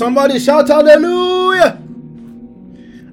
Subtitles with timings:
[0.00, 1.78] Somebody shout hallelujah.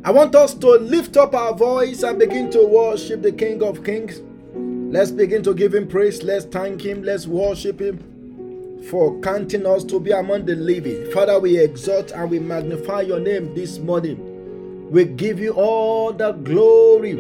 [0.06, 3.84] I want us to lift up our voice and begin to worship the King of
[3.84, 4.22] Kings.
[4.56, 6.24] Let's begin to give him praise.
[6.24, 7.04] Let's thank him.
[7.04, 11.12] Let's worship him for counting us to be among the living.
[11.12, 14.90] Father, we exalt and we magnify your name this morning.
[14.90, 17.20] We give you all the glory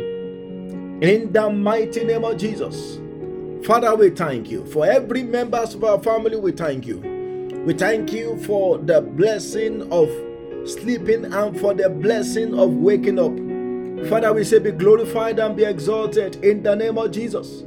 [1.02, 3.00] in the mighty name of Jesus.
[3.66, 4.66] Father, we thank you.
[4.67, 7.17] For every members of our family, we thank you.
[7.67, 10.10] We thank you for the blessing of
[10.66, 14.08] sleeping and for the blessing of waking up.
[14.08, 17.66] Father, we say, be glorified and be exalted in the name of Jesus.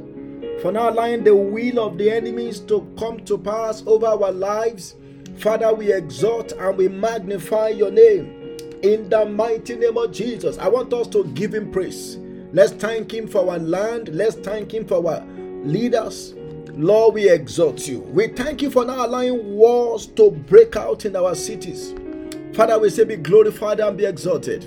[0.63, 4.95] For now, allowing the will of the enemies to come to pass over our lives,
[5.37, 10.57] Father, we exalt and we magnify your name in the mighty name of Jesus.
[10.57, 12.17] I want us to give him praise.
[12.53, 14.09] Let's thank him for our land.
[14.15, 15.23] Let's thank him for our
[15.63, 16.33] leaders.
[16.75, 17.99] Lord, we exalt you.
[17.99, 21.93] We thank you for not allowing wars to break out in our cities.
[22.53, 24.63] Father, we say, be glorified and be exalted.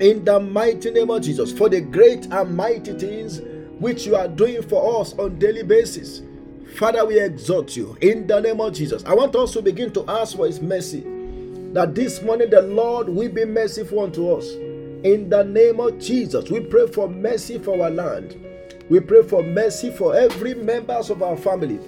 [0.00, 3.40] In the mighty name of Jesus, for the great and mighty things
[3.80, 6.22] which you are doing for us on daily basis.
[6.76, 9.04] Father, we exalt you in the name of Jesus.
[9.04, 11.00] I want us to begin to ask for his mercy.
[11.72, 14.52] That this morning the Lord will be merciful unto us.
[15.04, 18.36] In the name of Jesus, we pray for mercy for our land.
[18.88, 21.78] We pray for mercy for every members of our family.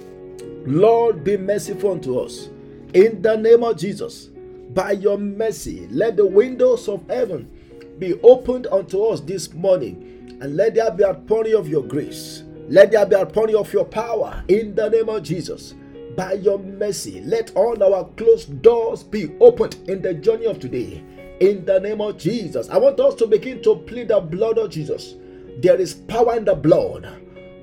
[0.67, 2.49] Lord, be merciful unto us.
[2.93, 4.29] In the name of Jesus,
[4.75, 7.49] by your mercy, let the windows of heaven
[7.97, 12.43] be opened unto us this morning, and let there be a pouring of your grace.
[12.69, 15.73] Let there be a pouring of your power in the name of Jesus.
[16.15, 21.03] By your mercy, let all our closed doors be opened in the journey of today.
[21.39, 24.69] In the name of Jesus, I want us to begin to plead the blood of
[24.69, 25.15] Jesus
[25.59, 27.07] there is power in the blood.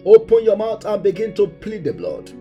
[0.04, 2.32] Open your mouth and begin to plead the blood.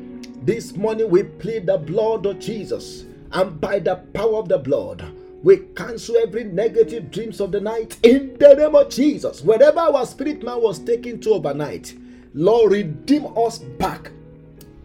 [0.46, 5.03] This morning we plead the blood of Jesus, and by the power of the blood,
[5.44, 9.41] we cancel every negative dreams of the night in the name of Jesus.
[9.41, 11.97] Wherever our spirit man was taken to overnight,
[12.34, 14.12] Lord, redeem us back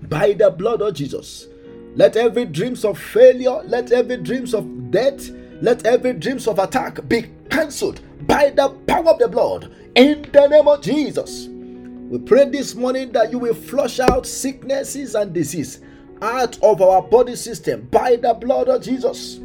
[0.08, 1.46] by the blood of Jesus.
[1.94, 5.30] Let every dreams of failure, let every dreams of death,
[5.60, 10.47] let every dreams of attack be cancelled by the power of the blood in the
[10.48, 11.48] name of Jesus.
[11.48, 15.80] We pray this morning that you will flush out sicknesses and disease
[16.20, 19.41] out of our body system by the blood of Jesus.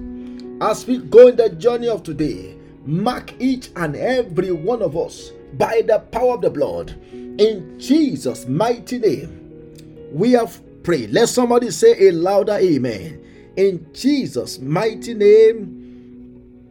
[0.61, 5.31] As we go in the journey of today, mark each and every one of us
[5.53, 6.91] by the power of the blood.
[7.11, 11.11] In Jesus' mighty name, we have prayed.
[11.11, 13.53] Let somebody say a louder amen.
[13.55, 15.86] In Jesus' mighty name,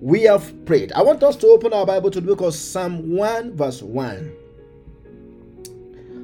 [0.07, 0.93] we have prayed.
[0.93, 4.37] I want us to open our Bible to the book of Psalm 1, verse 1.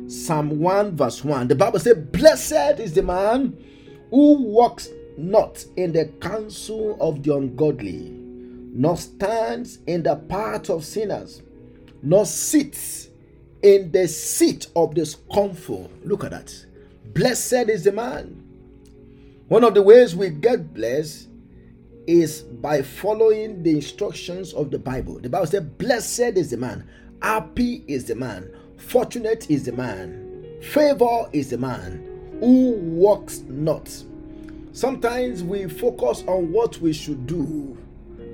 [0.06, 1.48] Psalm 1, verse 1.
[1.48, 3.60] The Bible says, Blessed is the man
[4.10, 4.88] who walks
[5.18, 8.10] not in the counsel of the ungodly,
[8.72, 11.42] nor stands in the path of sinners,
[12.04, 13.08] nor sits
[13.62, 15.90] in the seat of the scornful.
[16.04, 16.54] Look at that.
[17.14, 18.48] Blessed is the man.
[19.48, 21.30] One of the ways we get blessed
[22.06, 25.18] is by following the instructions of the Bible.
[25.20, 26.88] The Bible says, Blessed is the man,
[27.20, 33.90] happy is the man, fortunate is the man, favor is the man who walks not.
[34.72, 37.76] Sometimes we focus on what we should do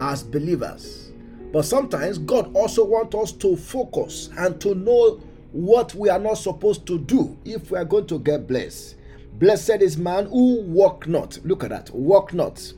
[0.00, 1.12] as believers,
[1.52, 5.20] but sometimes God also wants us to focus and to know
[5.52, 8.96] what we are not supposed to do if we are going to get blessed.
[9.38, 11.38] Blessed is man who walk not.
[11.44, 11.90] Look at that.
[11.90, 12.72] Walk not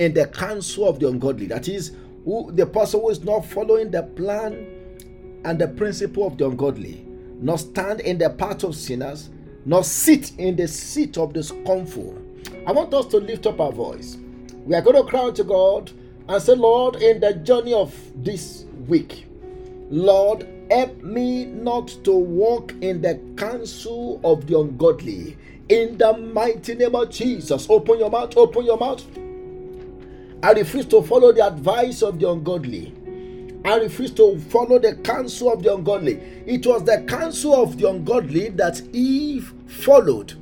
[0.00, 1.46] in the counsel of the ungodly.
[1.46, 1.92] That is,
[2.24, 4.66] who the person who is not following the plan
[5.44, 7.06] and the principle of the ungodly,
[7.38, 9.28] not stand in the path of sinners,
[9.66, 12.18] nor sit in the seat of the scornful.
[12.66, 14.16] I want us to lift up our voice.
[14.64, 15.92] We are going to cry to God
[16.28, 17.94] and say, Lord, in the journey of
[18.24, 19.26] this week,
[19.90, 25.36] Lord, help me not to walk in the counsel of the ungodly.
[25.68, 29.04] In the mighty name of Jesus, open your mouth, open your mouth.
[30.42, 32.94] I refuse to follow the advice of the ungodly.
[33.62, 36.14] I refuse to follow the counsel of the ungodly.
[36.46, 40.32] It was the counsel of the ungodly that Eve followed.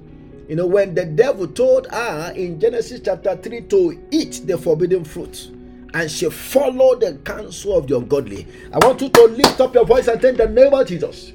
[0.48, 5.04] You know, when the devil told her in Genesis chapter 3 to eat the forbidden
[5.04, 5.50] fruit,
[5.94, 8.46] and she followed the counsel of the ungodly.
[8.72, 11.32] I want you to lift up your voice and thank the name of Jesus.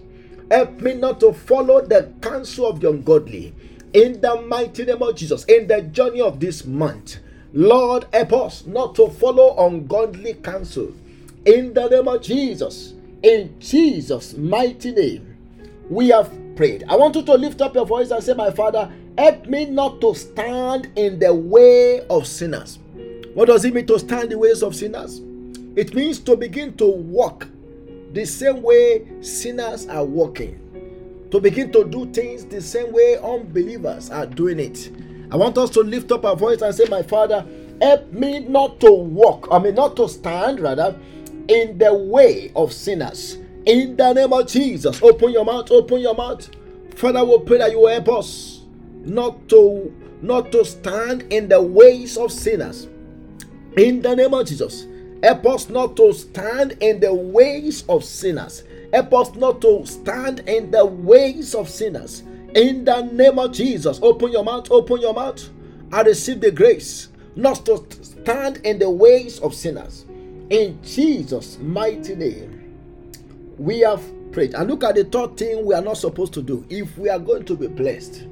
[0.50, 3.54] Help me not to follow the counsel of the ungodly.
[3.92, 7.18] In the mighty name of Jesus, in the journey of this month,
[7.54, 10.92] Lord, help us not to follow ungodly counsel.
[11.46, 15.38] In the name of Jesus, in Jesus' mighty name,
[15.88, 16.84] we have prayed.
[16.90, 20.02] I want you to lift up your voice and say, My Father, help me not
[20.02, 22.80] to stand in the way of sinners.
[23.36, 25.22] What does it mean to stand in the ways of sinners?
[25.76, 27.48] It means to begin to walk
[28.14, 34.10] the same way sinners are walking, to begin to do things the same way unbelievers
[34.10, 34.92] are doing it.
[35.34, 37.44] I want us to lift up our voice and say, My Father,
[37.82, 40.96] help me not to walk, I mean, not to stand, rather,
[41.48, 43.40] in the way of sinners.
[43.66, 46.48] In the name of Jesus, open your mouth, open your mouth.
[46.96, 48.62] Father, we pray that you help us
[49.02, 49.92] not to
[50.22, 52.88] not to stand in the ways of sinners.
[53.76, 54.86] In the name of Jesus,
[55.24, 58.64] help us not to stand in the ways of sinners.
[58.94, 62.22] Help us not to stand in the ways of sinners.
[62.56, 65.50] In the name of Jesus, open your mouth, open your mouth.
[65.92, 70.06] I receive the grace not to stand in the ways of sinners.
[70.52, 72.76] In Jesus' mighty name,
[73.58, 74.54] we have prayed.
[74.54, 77.18] And look at the third thing we are not supposed to do if we are
[77.18, 78.28] going to be blessed.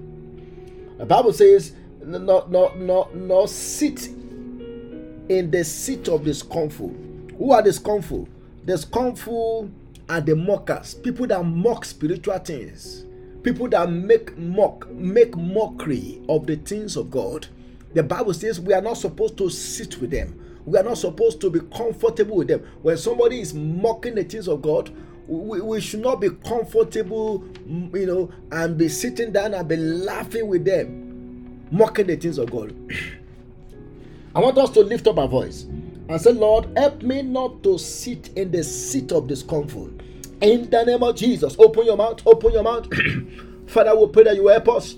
[1.00, 6.96] The Bible says, not, not, not, not sit in the seat of the scornful.
[7.40, 8.30] Who are the scornful?
[8.66, 9.72] The scornful
[10.08, 13.06] are the mockers, people that mock spiritual things
[13.44, 17.48] people that make mock make mockery of the things of god.
[17.94, 20.38] The bible says we are not supposed to sit with them.
[20.66, 22.66] We are not supposed to be comfortable with them.
[22.84, 24.92] When somebody is mocking the things of god
[25.28, 29.78] we, we should not be comfortable mm, you know and be sitting down and be
[29.78, 32.76] laughing with them mocking the things of god.
[34.36, 37.78] I want us to lift up our voice and say lord help me not to
[37.78, 40.01] sit in the seat of discomfort
[40.42, 42.88] in the name of Jesus, open your mouth, open your mouth.
[43.68, 44.96] Father, we pray that you help us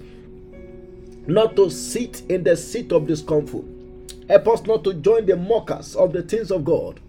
[1.28, 3.66] not to sit in the seat of discomfort.
[4.30, 7.00] Help us not to join the mockers of the things of God.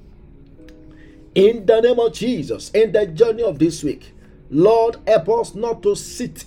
[1.34, 4.12] In the name of Jesus, in the journey of this week,
[4.50, 6.44] Lord, help us not to sit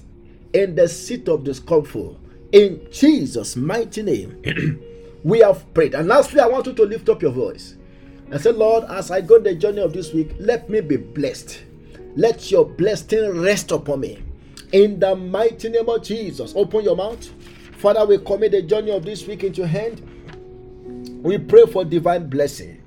[0.54, 2.16] in the seat of discomfort.
[2.52, 4.42] In Jesus' mighty name,
[5.24, 5.94] we have prayed.
[5.94, 7.76] And lastly, I want you to lift up your voice
[8.32, 11.64] and say, Lord, as I go the journey of this week, let me be blessed.
[12.18, 14.18] Let your blessing rest upon me.
[14.72, 17.24] In the mighty name of Jesus, open your mouth.
[17.78, 20.02] Father, we commit the journey of this week into hand.
[21.22, 22.82] We pray for divine blessing.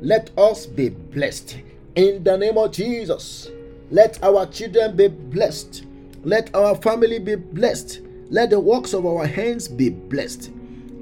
[0.00, 1.58] Let us be blessed.
[1.94, 3.48] In the name of Jesus,
[3.92, 5.84] let our children be blessed.
[6.24, 8.00] Let our family be blessed.
[8.28, 10.50] Let the works of our hands be blessed.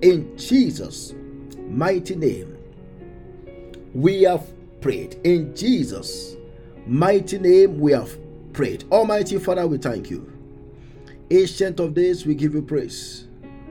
[0.03, 1.15] In Jesus'
[1.71, 2.55] mighty name,
[3.95, 4.47] we have
[4.83, 5.15] prayed.
[5.25, 6.37] In Jesus'
[6.87, 8.17] mighty name we have
[8.53, 8.85] prayed.
[8.91, 10.31] Almighty Father, we thank you.
[11.31, 13.27] Ancient of days, we give you praise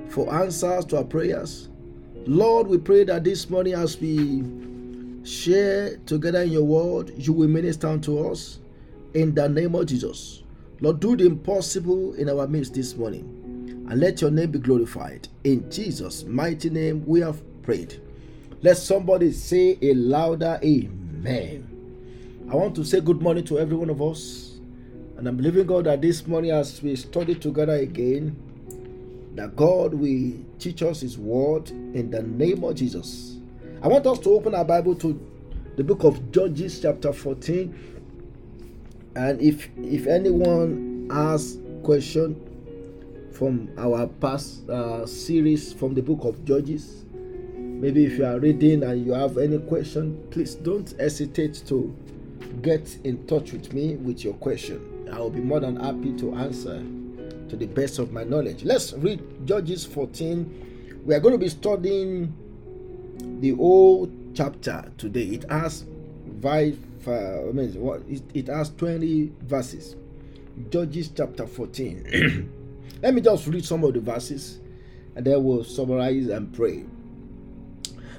[0.10, 1.70] for answers to our prayers.
[2.26, 4.44] Lord, we pray that this morning as we
[5.24, 8.60] share together in your word, you will minister unto us
[9.14, 10.44] in the name of Jesus.
[10.80, 15.28] Lord, do the impossible in our midst this morning and let your name be glorified.
[15.44, 18.02] In Jesus' mighty name, we have prayed.
[18.62, 21.71] Let somebody say a louder Amen.
[22.52, 24.60] I want to say good morning to every one of us.
[25.18, 28.36] And I'm believing God that this morning, as we study together again,
[29.36, 33.38] that God will teach us His word in the name of Jesus.
[33.82, 35.18] I want us to open our Bible to
[35.78, 37.74] the book of Judges, chapter 14.
[39.16, 42.36] And if if anyone has question
[43.32, 47.06] from our past uh, series from the book of Judges,
[47.54, 51.96] maybe if you are reading and you have any question, please don't hesitate to
[52.62, 55.10] get in touch with me with your question.
[55.12, 56.84] I will be more than happy to answer
[57.50, 58.64] to the best of my knowledge.
[58.64, 61.02] Let's read Judges 14.
[61.06, 62.34] We are going to be studying
[63.40, 65.24] the whole chapter today.
[65.24, 65.86] It has
[66.42, 66.78] five,
[67.08, 69.96] uh, I mean, what, it, it has 20 verses.
[70.70, 72.50] Judges chapter 14.
[73.02, 74.60] Let me just read some of the verses
[75.16, 76.86] and then we'll summarize and pray.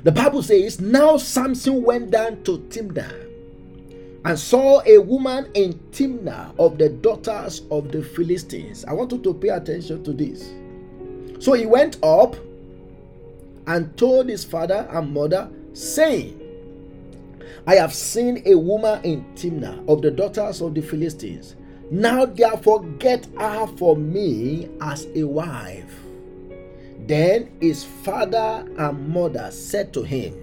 [0.03, 3.32] The Bible says, Now Samson went down to Timnah
[4.25, 8.85] and saw a woman in Timnah of the daughters of the Philistines.
[8.85, 10.53] I want you to pay attention to this.
[11.41, 12.37] So he went up
[13.67, 16.39] and told his father and mother, saying,
[17.67, 21.57] I have seen a woman in Timnah of the daughters of the Philistines.
[21.91, 25.95] Now therefore get her for me as a wife.
[27.07, 30.37] Then his father and mother said to him,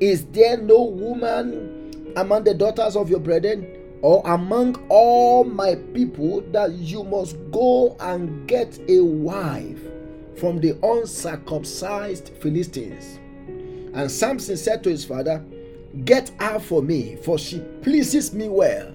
[0.00, 1.79] Is there no woman
[2.16, 3.66] among the daughters of your brethren
[4.02, 9.80] or among all my people that you must go and get a wife
[10.36, 13.18] from the uncircumcised Philistines?
[13.94, 15.44] And Samson said to his father,
[16.04, 18.94] Get her for me, for she pleases me well.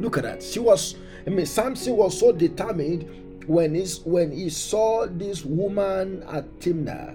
[0.00, 0.42] Look at that.
[0.42, 6.22] She was, I mean, Samson was so determined when, he's, when he saw this woman
[6.28, 7.10] at Timnah.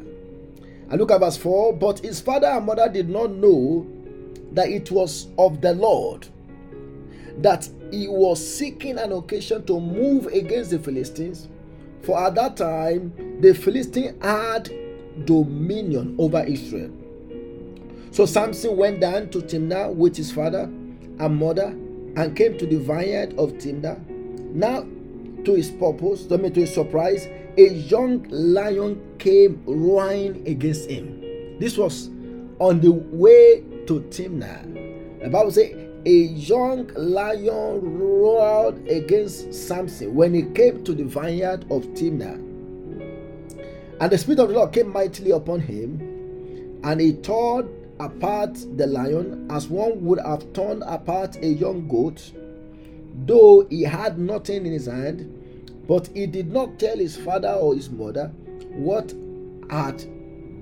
[0.90, 3.88] And look at verse 4 But his father and mother did not know
[4.54, 6.28] that it was of the Lord,
[7.38, 11.48] that he was seeking an occasion to move against the Philistines.
[12.02, 14.70] For at that time, the Philistine had
[15.26, 16.92] dominion over Israel.
[18.12, 21.68] So Samson went down to Timnah with his father and mother
[22.16, 24.06] and came to the vineyard of Timnah.
[24.54, 24.86] Now
[25.46, 31.60] to his purpose, to his surprise, a young lion came roaring against him.
[31.60, 32.10] This was
[32.60, 35.22] on the way to Timnah.
[35.22, 35.72] The Bible says
[36.06, 42.40] a young lion roared against Samson when he came to the vineyard of Timnah.
[44.00, 47.66] And the Spirit of the Lord came mightily upon him, and he tore
[48.00, 52.32] apart the lion as one would have torn apart a young goat
[53.26, 57.76] though he had nothing in his hand, but he did not tell his father or
[57.76, 58.28] his mother
[58.72, 59.14] what
[59.70, 60.04] had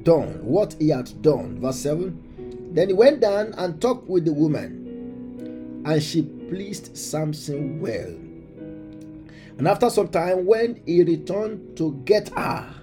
[0.04, 1.60] done, what he had done.
[1.60, 2.31] Verse 7.
[2.72, 8.16] Then he went down and talked with the woman, and she pleased Samson well.
[9.58, 12.74] And after some time, when he returned to get her,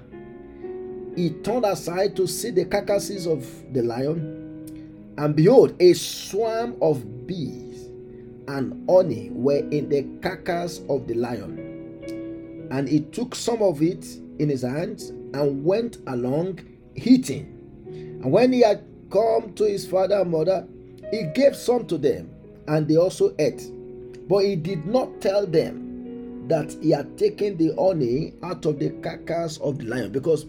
[1.17, 7.27] he turned aside to see the carcasses of the lion, and behold, a swarm of
[7.27, 7.87] bees
[8.47, 12.69] and honey were in the carcass of the lion.
[12.71, 14.07] And he took some of it
[14.39, 16.61] in his hands and went along
[16.95, 17.55] eating.
[17.87, 20.67] And when he had come to his father and mother,
[21.11, 22.31] he gave some to them,
[22.67, 23.71] and they also ate.
[24.29, 28.91] But he did not tell them that he had taken the honey out of the
[29.03, 30.47] carcass of the lion, because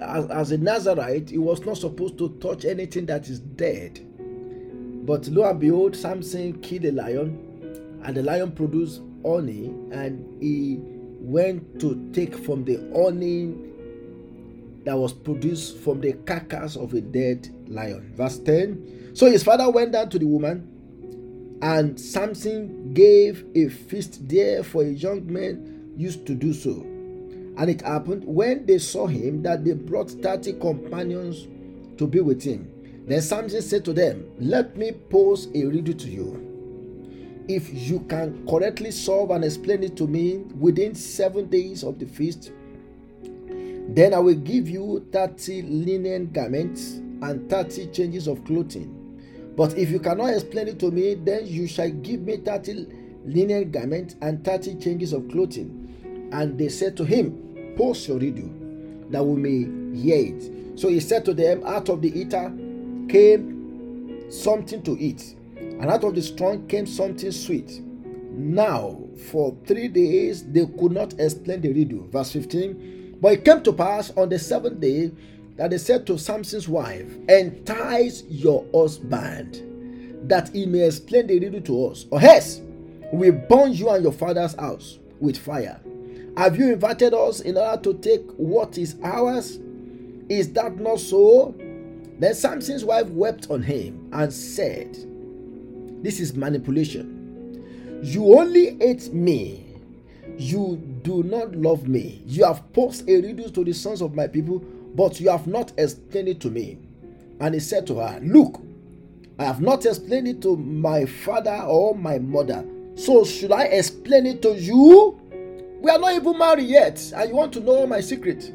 [0.00, 4.00] as, as a Nazarite, he was not supposed to touch anything that is dead
[5.04, 10.78] but lo and behold, Samson killed a lion, and the lion produced honey, and he
[10.80, 13.52] went to take from the honey
[14.84, 18.12] that was produced from the carcass of a dead lion.
[18.16, 24.28] Verse 10 So his father went down to the woman, and Samson gave a feast
[24.28, 26.86] there, for a young man used to do so.
[27.56, 31.46] And it happened when they saw him that they brought 30 companions
[31.98, 32.70] to be with him.
[33.06, 36.48] Then Samson said to them, Let me pose a riddle to you.
[37.48, 42.06] If you can correctly solve and explain it to me within seven days of the
[42.06, 42.52] feast,
[43.88, 48.98] then I will give you 30 linen garments and 30 changes of clothing.
[49.56, 52.86] But if you cannot explain it to me, then you shall give me 30
[53.24, 56.28] linen garments and 30 changes of clothing.
[56.32, 58.50] And they said to him, Post your riddle,
[59.10, 60.78] that we may hear it.
[60.78, 62.52] So he said to them, Out of the eater
[63.08, 67.80] came something to eat, and out of the strong came something sweet.
[68.34, 68.98] Now,
[69.30, 72.06] for three days they could not explain the riddle.
[72.08, 73.18] Verse 15.
[73.20, 75.12] But it came to pass on the seventh day
[75.62, 81.60] that they said to Samson's wife, Entice your husband, that he may explain the riddle
[81.60, 82.04] to us.
[82.10, 82.60] Or else
[83.12, 85.80] we burn you and your father's house with fire.
[86.36, 89.60] Have you invited us in order to take what is ours?
[90.28, 91.54] Is that not so?
[92.18, 94.96] Then Samson's wife wept on him and said,
[96.02, 98.00] This is manipulation.
[98.02, 99.64] You only hate me.
[100.36, 102.20] You do not love me.
[102.26, 105.72] You have posed a riddle to the sons of my people, but you have not
[105.78, 106.78] explained it to me.
[107.40, 108.60] And he said to her, Look,
[109.38, 112.64] I have not explained it to my father or my mother.
[112.94, 115.18] So should I explain it to you?
[115.80, 118.52] We are not even married yet, and you want to know my secret.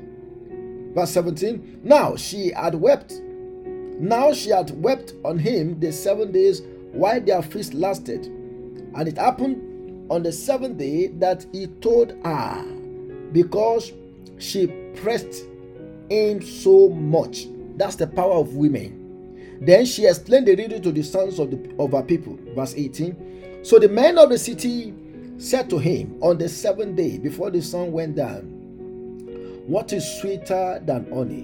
[0.94, 3.22] Verse 17 Now she had wept
[4.00, 8.26] Now she had wept on him the seven days while their feast lasted.
[8.26, 12.64] And it happened on the seventh day that he told her,
[13.34, 13.92] because
[14.38, 15.44] she pressed
[16.10, 17.48] him so much.
[17.76, 19.60] That's the power of women.
[19.62, 22.38] Then she explained the riddle to the sons of, the, of her people.
[22.56, 23.64] Verse 18.
[23.64, 24.94] So the men of the city
[25.38, 28.44] said to him on the seventh day before the sun went down,
[29.68, 31.44] What is sweeter than honey?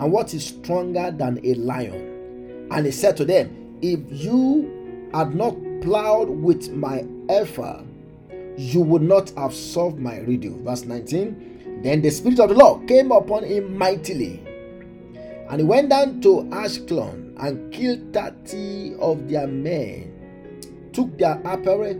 [0.00, 2.68] And what is stronger than a lion?
[2.70, 7.84] And he said to them, If you had not plowed with my effort,
[8.56, 10.58] you would not have solved my riddle.
[10.62, 11.49] Verse 19.
[11.82, 14.44] Then the Spirit of the Lord came upon him mightily.
[15.48, 21.90] And he went down to Ashkelon and killed 30 of their men, took their apparel,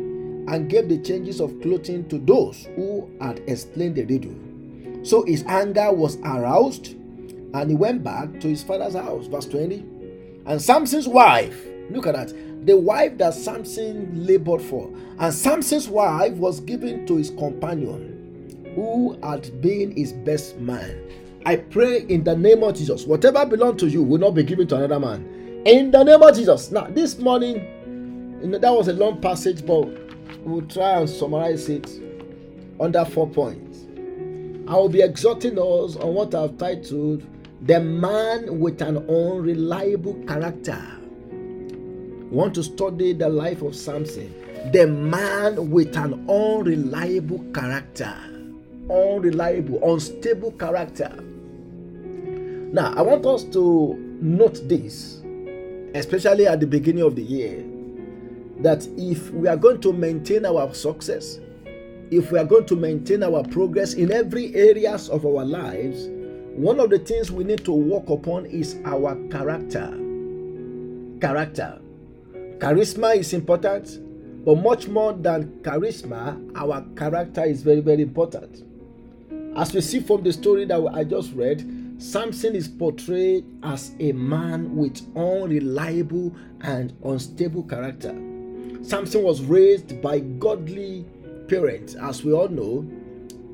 [0.48, 5.04] and gave the changes of clothing to those who had explained the riddle.
[5.04, 6.88] So his anger was aroused,
[7.54, 9.26] and he went back to his father's house.
[9.26, 9.84] Verse 20.
[10.46, 12.32] And Samson's wife, look at that
[12.66, 14.90] the wife that Samson labored for.
[15.18, 18.09] And Samson's wife was given to his companion,
[18.80, 20.98] who had been his best man.
[21.44, 24.66] I pray in the name of Jesus, whatever belongs to you will not be given
[24.68, 25.62] to another man.
[25.66, 26.70] In the name of Jesus.
[26.70, 27.60] Now, this morning,
[28.42, 29.82] that was a long passage, but
[30.44, 31.90] we'll try and summarize it
[32.80, 33.86] under four points.
[34.66, 37.26] I will be exhorting us on what I've titled
[37.62, 41.00] The Man with an Unreliable Character
[42.30, 44.32] want to study the life of Samson,
[44.72, 48.14] the man with an unreliable character,
[48.90, 51.14] unreliable, unstable character.
[52.72, 55.22] Now, I want us to note this,
[55.94, 57.64] especially at the beginning of the year,
[58.62, 61.40] that if we are going to maintain our success,
[62.10, 66.08] if we are going to maintain our progress in every areas of our lives,
[66.54, 69.88] one of the things we need to work upon is our character.
[71.20, 71.80] Character.
[72.58, 73.98] Charisma is important,
[74.44, 78.64] but much more than charisma, our character is very, very important.
[79.60, 84.10] As we see from the story that I just read, Samson is portrayed as a
[84.12, 88.18] man with unreliable and unstable character.
[88.80, 91.04] Samson was raised by godly
[91.46, 92.90] parents, as we all know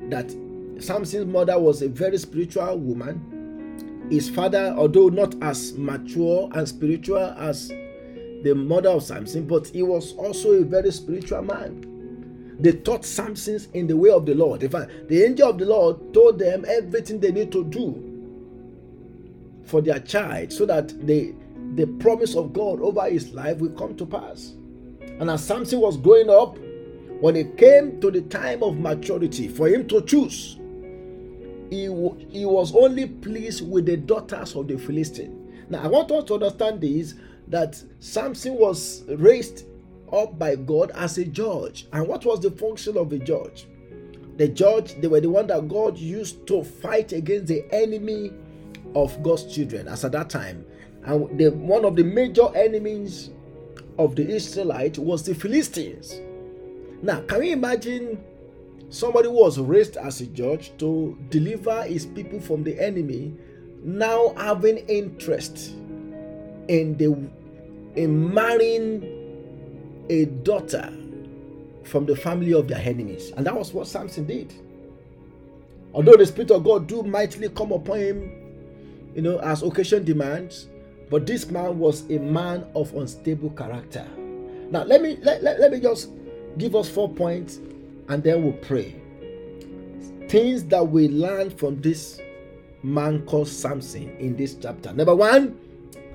[0.03, 0.31] that
[0.79, 4.07] Samson's mother was a very spiritual woman.
[4.09, 9.83] His father, although not as mature and spiritual as the mother of Samson, but he
[9.83, 11.83] was also a very spiritual man.
[12.59, 14.63] They taught Samson in the way of the Lord.
[14.63, 18.03] In fact, the angel of the Lord told them everything they need to do
[19.65, 21.35] for their child so that the,
[21.75, 24.53] the promise of God over his life will come to pass.
[25.19, 26.57] And as Samson was growing up,
[27.19, 30.57] when it came to the time of maturity for him to choose,
[31.69, 31.85] he,
[32.29, 35.65] he was only pleased with the daughters of the Philistine.
[35.69, 37.15] Now, I want us to understand this
[37.49, 39.65] that Samson was raised
[40.11, 41.87] up by God as a judge.
[41.93, 43.67] And what was the function of a judge?
[44.37, 48.31] The judge, they were the one that God used to fight against the enemy
[48.95, 50.65] of God's children as at that time.
[51.03, 53.31] And the, one of the major enemies
[53.97, 56.21] of the Israelites was the Philistines.
[57.01, 58.23] Now, can you imagine
[58.89, 63.33] somebody who was raised as a judge to deliver his people from the enemy
[63.83, 65.75] now having interest
[66.67, 67.29] in the
[67.95, 69.16] in marrying
[70.09, 70.93] a daughter
[71.83, 73.31] from the family of their enemies.
[73.35, 74.53] And that was what Samson did.
[75.93, 80.67] Although the Spirit of God do mightily come upon him, you know, as occasion demands,
[81.09, 84.05] but this man was a man of unstable character.
[84.69, 86.09] Now, let me let, let, let me just
[86.57, 87.59] give us four points
[88.09, 88.95] and then we'll pray.
[90.27, 92.19] Things that we learn from this
[92.83, 94.91] man called Samson in this chapter.
[94.93, 95.57] Number one,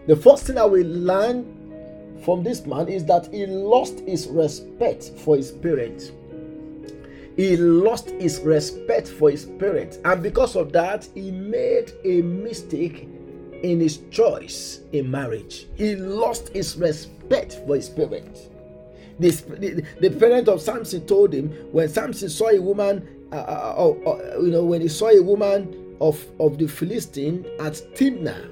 [0.07, 1.62] the first thing that we learn
[2.25, 6.13] from this man is that he lost his respect for his parents.
[7.37, 13.09] He lost his respect for his parents, and because of that, he made a mistake
[13.63, 15.67] in his choice in marriage.
[15.77, 18.49] He lost his respect for his parents.
[19.19, 23.95] This, the, the parent of Samson told him when Samson saw a woman, uh, uh,
[24.05, 28.51] uh, uh, you know, when he saw a woman of, of the Philistine at Timnah,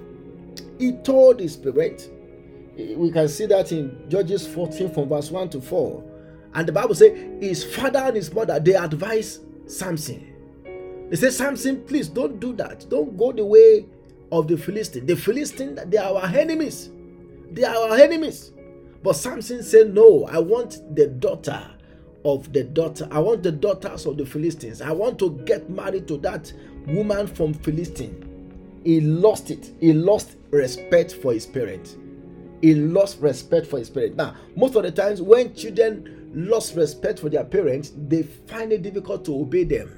[0.79, 2.09] he told his parents,
[2.97, 6.05] we can see that in Judges 14 from verse 1 to 4.
[6.55, 10.31] And the Bible says his father and his mother they advise Samson.
[11.11, 12.89] They say, Samson, please don't do that.
[12.89, 13.87] Don't go the way
[14.31, 15.07] of the Philistine.
[15.07, 16.91] The Philistine, they are our enemies.
[17.51, 18.53] They are our enemies.
[19.03, 21.63] But Samson said, No, I want the daughter
[22.25, 23.09] of the daughter.
[23.11, 24.81] I want the daughters of the Philistines.
[24.81, 26.53] I want to get married to that
[26.87, 28.27] woman from Philistine.
[28.85, 29.73] He lost it.
[29.81, 31.97] He lost respect for his parents.
[32.61, 34.17] He lost respect for his parents.
[34.17, 38.83] Now, most of the times when children lost respect for their parents, they find it
[38.83, 39.97] difficult to obey them.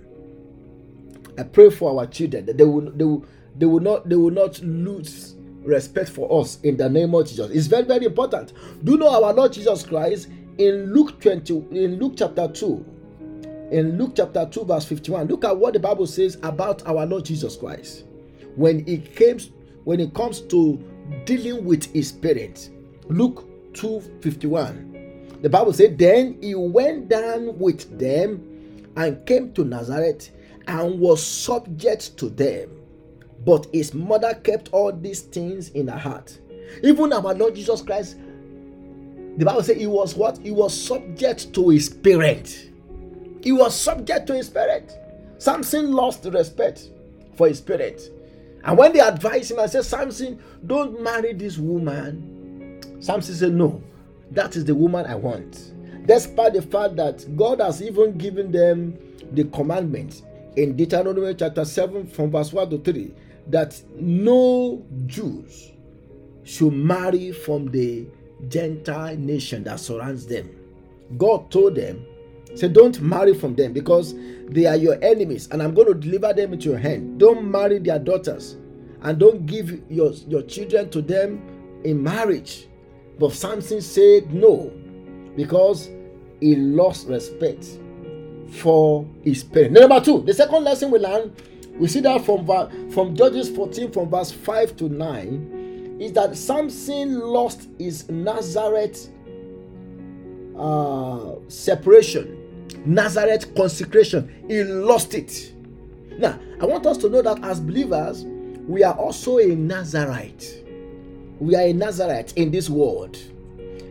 [1.38, 3.24] I pray for our children that they will they will
[3.56, 7.50] they will not they will not lose respect for us in the name of Jesus.
[7.50, 8.52] It's very very important.
[8.84, 12.84] Do you know our Lord Jesus Christ in Luke 20 in Luke chapter 2
[13.70, 17.24] in Luke chapter 2 verse 51 look at what the Bible says about our Lord
[17.24, 18.04] Jesus Christ
[18.56, 19.38] when he came
[19.84, 20.76] when it comes to
[21.24, 22.70] dealing with his parents.
[23.08, 24.92] Luke 2:51.
[25.42, 30.30] The Bible said, Then he went down with them and came to Nazareth
[30.68, 32.70] and was subject to them.
[33.44, 36.38] But his mother kept all these things in her heart.
[36.84, 38.16] Even our Lord Jesus Christ,
[39.36, 40.38] the Bible said he was what?
[40.38, 42.70] He was subject to his parent.
[43.42, 44.92] He was subject to his parent.
[45.38, 46.90] Samson lost respect
[47.36, 48.00] for his parent.
[48.64, 53.82] And when they advised him and said, Samson, don't marry this woman, Samson said, No,
[54.30, 55.72] that is the woman I want.
[56.06, 58.98] Despite the fact that God has even given them
[59.32, 60.22] the commandment
[60.56, 63.14] in Deuteronomy chapter 7 from verse 1 to 3
[63.48, 65.72] that no Jews
[66.44, 68.06] should marry from the
[68.48, 70.50] Gentile nation that surrounds them.
[71.16, 72.04] God told them,
[72.54, 74.14] say, don't marry from them because
[74.48, 77.18] they are your enemies, and I'm going to deliver them into your hand.
[77.18, 78.56] Don't marry their daughters,
[79.02, 82.68] and don't give your, your children to them in marriage.
[83.18, 84.72] But Samson said no,
[85.36, 85.90] because
[86.40, 87.66] he lost respect
[88.52, 89.78] for his parents.
[89.78, 91.34] Number two, the second lesson we learn,
[91.78, 92.46] we see that from
[92.90, 99.08] from Judges 14, from verse 5 to 9, is that Samson lost his Nazarite
[100.58, 102.41] uh, separation,
[102.78, 104.44] Nazarite consecration.
[104.48, 105.52] He lost it.
[106.18, 108.24] Now, I want us to know that as believers,
[108.68, 110.64] we are also a Nazarite.
[111.40, 113.18] We are a Nazarite in this world,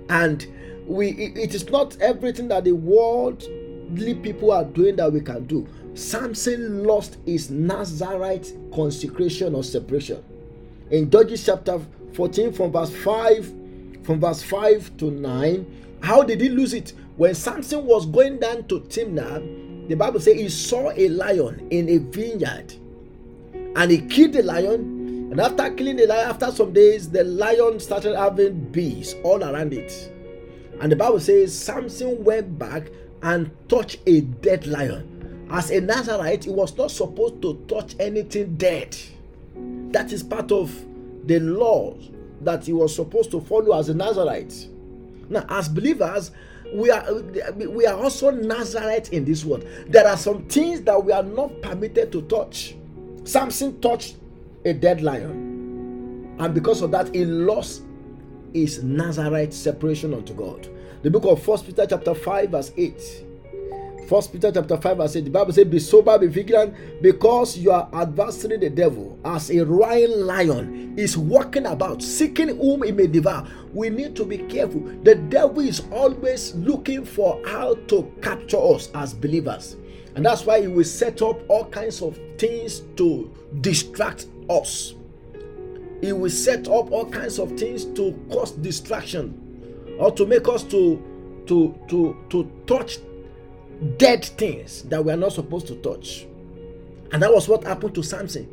[0.09, 0.45] and
[0.85, 3.43] we it is not everything that the world
[4.23, 5.67] people are doing that we can do.
[5.93, 10.23] Samson lost his Nazarite consecration or separation.
[10.89, 11.79] In Judges chapter
[12.13, 13.53] 14, from verse 5,
[14.03, 16.93] from verse 5 to 9, how did he lose it?
[17.17, 21.89] When Samson was going down to Timnah, the Bible says he saw a lion in
[21.89, 22.73] a vineyard
[23.75, 25.29] and he killed the lion.
[25.31, 29.73] And after killing the lion, after some days, the lion started having bees all around
[29.73, 30.11] it.
[30.81, 32.89] And the Bible says Samson went back
[33.21, 35.47] and touched a dead lion.
[35.51, 38.97] As a Nazarite, he was not supposed to touch anything dead.
[39.91, 40.73] That is part of
[41.27, 42.09] the laws
[42.41, 44.67] that he was supposed to follow as a Nazarite.
[45.29, 46.31] Now, as believers,
[46.73, 47.13] we are
[47.53, 49.65] we are also Nazarite in this world.
[49.87, 52.75] There are some things that we are not permitted to touch.
[53.23, 54.17] Samson touched
[54.65, 57.83] a dead lion, and because of that, he lost
[58.53, 60.67] his Nazarite separation unto God.
[61.03, 63.25] The book of First Peter chapter 5 verse 8.
[64.07, 65.25] First Peter chapter 5 verse 8.
[65.25, 70.11] The Bible says, Be sober, be vigilant, because your adversary the devil, as a roaring
[70.25, 73.47] lion, is walking about, seeking whom he may devour.
[73.73, 74.81] We need to be careful.
[75.03, 79.77] The devil is always looking for how to capture us as believers.
[80.15, 84.93] And that's why he will set up all kinds of things to distract us.
[86.01, 90.63] He will set up all kinds of things to cause distraction or to make us
[90.63, 91.01] to
[91.45, 92.97] to to to touch
[93.97, 96.25] dead things that we are not supposed to touch.
[97.11, 98.49] And that was what happened to samson.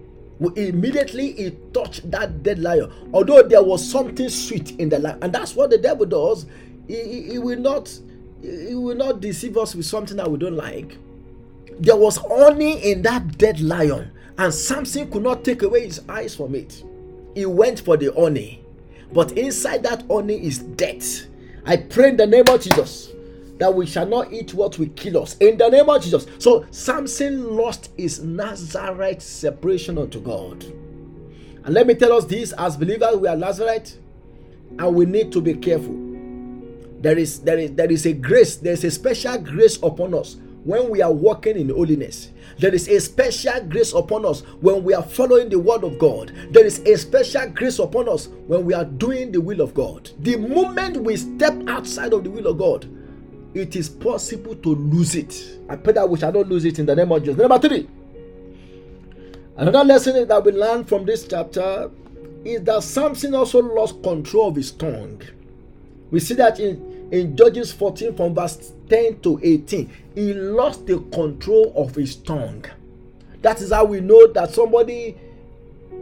[0.56, 2.92] Immediately he touched that dead lion.
[3.12, 5.18] Although there was something sweet in the lion.
[5.22, 6.46] And that's what the devil does.
[6.86, 7.96] He, he, he will not
[8.40, 10.96] he will not deceive us with something that we don't like.
[11.80, 14.12] There was honey in that dead lion.
[14.38, 16.84] And samson could not take away his eyes from it.
[17.34, 18.64] He went for the honey.
[19.12, 21.26] But inside that honey is death.
[21.66, 23.12] I pray in the name of Jesus
[23.58, 25.36] that we shall not eat what will kill us.
[25.38, 26.26] In the name of Jesus.
[26.38, 30.64] So Samson lost his Nazarite separation unto God.
[31.64, 33.98] And let me tell us this as believers, we are Nazarite
[34.78, 35.94] and we need to be careful.
[37.00, 40.88] There is there is there is a grace, there's a special grace upon us when
[40.90, 42.30] we are walking in holiness.
[42.58, 46.32] There is a special grace upon us when we are following the word of God.
[46.50, 50.10] There is a special grace upon us when we are doing the will of God.
[50.18, 52.88] The moment we step outside of the will of God,
[53.58, 55.60] it is possible to lose it.
[55.68, 57.38] I pray that we shall not lose it in the name of Jesus.
[57.38, 57.88] Number three.
[59.56, 61.90] Another lesson that we learn from this chapter
[62.44, 65.20] is that Samson also lost control of his tongue.
[66.10, 69.90] We see that in, in Judges 14 from verse 10 to 18.
[70.14, 72.64] He lost the control of his tongue.
[73.42, 75.16] That is how we know that somebody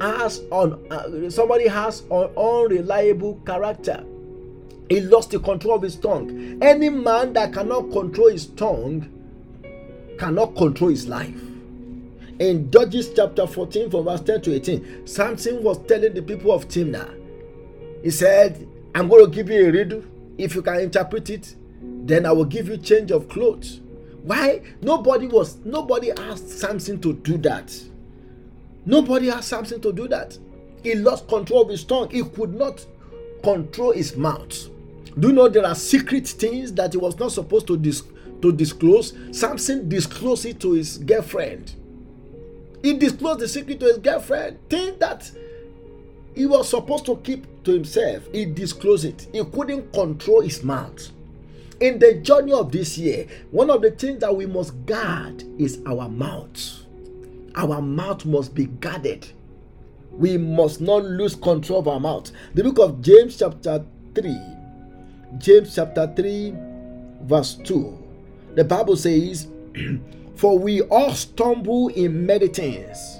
[0.00, 4.04] has on uh, somebody has an unreliable character.
[4.88, 6.58] He lost the control of his tongue.
[6.62, 9.10] Any man that cannot control his tongue
[10.18, 11.40] cannot control his life.
[12.38, 16.68] In Judges chapter 14, from verse 10 to 18, Samson was telling the people of
[16.68, 17.14] Timnah,
[18.02, 20.04] he said, I'm going to give you a riddle.
[20.38, 23.80] If you can interpret it, then I will give you change of clothes.
[24.22, 24.62] Why?
[24.82, 27.74] Nobody was nobody asked Samson to do that.
[28.84, 30.38] Nobody asked Samson to do that.
[30.82, 32.10] He lost control of his tongue.
[32.10, 32.84] He could not
[33.42, 34.68] control his mouth.
[35.18, 38.02] Do you know there are secret things that he was not supposed to, dis-
[38.42, 39.14] to disclose?
[39.32, 41.74] Samson disclosed it to his girlfriend.
[42.82, 44.58] He disclosed the secret to his girlfriend.
[44.68, 45.30] Thing that
[46.34, 49.26] he was supposed to keep to himself, he disclosed it.
[49.32, 51.10] He couldn't control his mouth.
[51.80, 55.80] In the journey of this year, one of the things that we must guard is
[55.86, 56.84] our mouth.
[57.54, 59.26] Our mouth must be guarded.
[60.10, 62.30] We must not lose control of our mouth.
[62.54, 64.38] The book of James, chapter 3,
[65.38, 66.54] James chapter 3,
[67.22, 67.98] verse 2.
[68.54, 69.48] The Bible says,
[70.36, 73.18] For we all stumble in many things.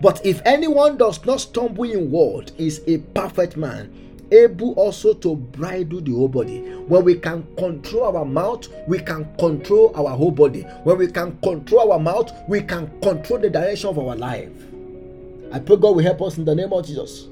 [0.00, 3.90] But if anyone does not stumble in word, is a perfect man,
[4.30, 6.58] able also to bridle the whole body.
[6.60, 10.62] When we can control our mouth, we can control our whole body.
[10.84, 14.52] When we can control our mouth, we can control the direction of our life.
[15.52, 17.28] I pray God will help us in the name of Jesus.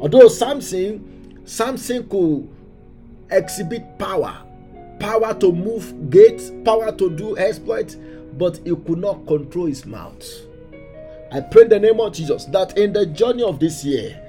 [0.00, 2.48] Although Samson, Samson could
[3.30, 4.36] exhibit power,
[5.00, 7.96] power to move gates, power to do exploits,
[8.38, 10.24] but he could not control his mouth.
[11.32, 14.20] I pray in the name of Jesus that in the journey of this year,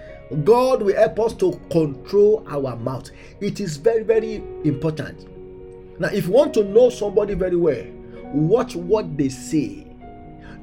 [0.43, 3.11] God will help us to control our mouth.
[3.41, 5.27] It is very, very important.
[5.99, 7.85] Now, if you want to know somebody very well,
[8.33, 9.85] watch what they say.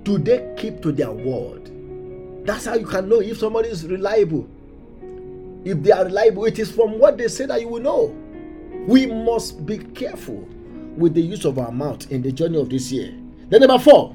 [0.03, 1.71] Do they keep to their word?
[2.45, 4.49] That's how you can know if somebody is reliable.
[5.65, 8.17] If they are reliable, it is from what they say that you will know.
[8.87, 10.49] We must be careful
[10.97, 13.15] with the use of our mouth in the journey of this year.
[13.49, 14.15] Then, number four,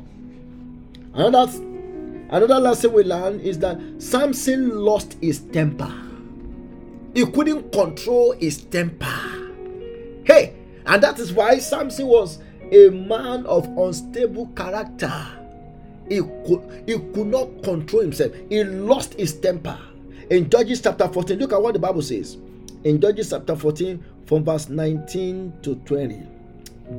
[1.13, 1.51] another
[2.29, 5.91] Another lesson we learn is that Samson lost his temper.
[7.13, 9.05] He couldn't control his temper.
[10.25, 15.13] Hey, and that is why Samson was a man of unstable character.
[16.09, 18.33] He could, he could not control himself.
[18.49, 19.79] He lost his temper.
[20.29, 22.37] In Judges chapter 14, look at what the Bible says.
[22.83, 26.21] In Judges chapter 14, from verse 19 to 20.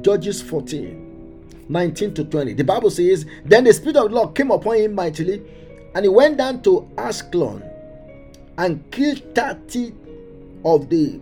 [0.00, 2.54] Judges 14, 19 to 20.
[2.54, 5.42] The Bible says, Then the Spirit of the Lord came upon him mightily,
[5.94, 7.62] and he went down to Ashkelon
[8.56, 9.92] and killed 30
[10.64, 11.20] of the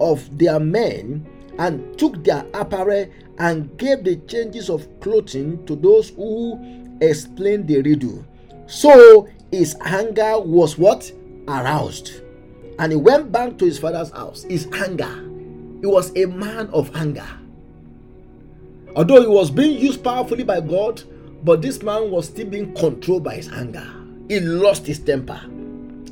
[0.00, 1.26] of their men
[1.58, 3.06] and took their apparel
[3.38, 6.58] and gave the changes of clothing to those who
[7.02, 8.24] explained the riddle.
[8.66, 11.10] So his anger was what?
[11.48, 12.22] Aroused.
[12.78, 14.44] And he went back to his father's house.
[14.44, 15.29] His anger.
[15.80, 17.26] He was a man of anger.
[18.96, 21.02] Although he was being used powerfully by God,
[21.42, 23.86] but this man was still being controlled by his anger.
[24.28, 25.40] He lost his temper.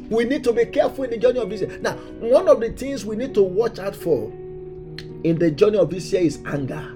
[0.08, 1.78] We need to be careful in the journey of this year.
[1.80, 4.30] Now, one of the things we need to watch out for
[5.24, 6.94] in the journey of this year is anger.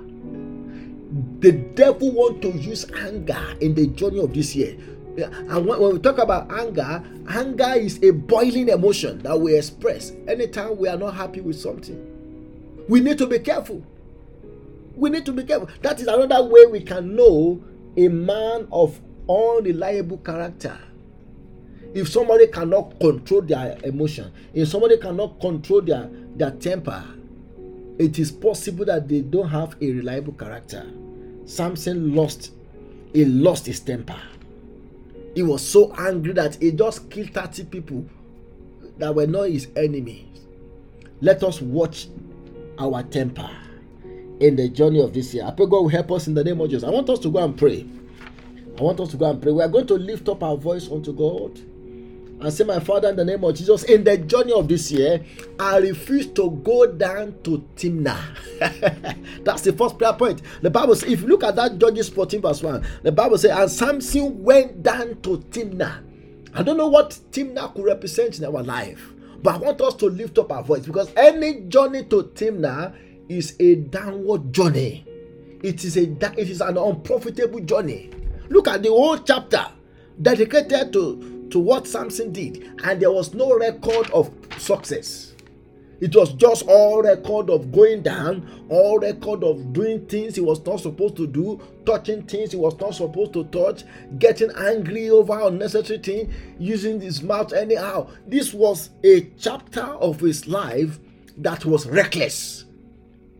[1.40, 4.78] The devil want to use anger in the journey of this year.
[5.18, 10.78] And when, we talk about anger, anger is a boiling emotion that we express anytime
[10.78, 12.11] we are not happy with something.
[12.92, 13.82] We need to be careful
[14.96, 15.68] we need to be careful.
[15.82, 17.62] That is another way we can know
[17.96, 20.78] a man of unreliable character.
[21.94, 27.04] If somebody cannot control their emotion, if somebody cannot control their, their temper,
[27.98, 30.90] it is possible that they don't have a reliable character.
[31.44, 32.52] Samson lost,
[33.12, 34.20] he lost his temper.
[35.34, 38.06] He was so angry that he just killed 30 people
[38.98, 40.26] that were not his enemies.
[41.20, 42.08] Let us watch
[42.78, 43.50] our temper
[44.40, 45.44] in the journey of this year.
[45.44, 46.84] I pray God will help us in the name of Jesus.
[46.84, 47.86] I want us to go and pray.
[48.78, 49.52] I want us to go and pray.
[49.52, 51.58] We are going to lift up our voice unto God
[52.40, 55.24] and say, My Father, in the name of Jesus, in the journey of this year,
[55.58, 58.20] I refuse to go down to Timnah.
[59.44, 60.42] That's the first prayer point.
[60.60, 63.52] The Bible says, if you look at that Judges 14, verse 1, the Bible says,
[63.52, 66.02] And Samson went down to Timnah.
[66.54, 69.11] I don't know what Timnah could represent in our life,
[69.42, 72.94] but I want us to lift up our voice because any journey to Timnah
[73.28, 75.04] is a downward journey.
[75.62, 76.02] It is a
[76.38, 78.10] it is an unprofitable journey.
[78.48, 79.66] Look at the whole chapter
[80.20, 85.31] dedicated to, to what Samson did, and there was no record of success.
[86.02, 90.58] It was just all record of going down, all record of doing things he was
[90.66, 93.84] not supposed to do, touching things he was not supposed to touch,
[94.18, 98.08] getting angry over unnecessary things, using his mouth anyhow.
[98.26, 100.98] This was a chapter of his life
[101.38, 102.64] that was reckless